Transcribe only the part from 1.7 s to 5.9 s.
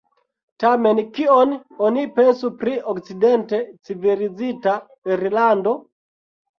oni pensu pri okcidente civilizita Irlando?